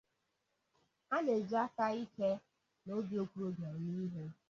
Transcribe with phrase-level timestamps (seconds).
[1.09, 2.29] ha na-eji aka ike
[2.85, 4.23] na obi okorobịa eme ihe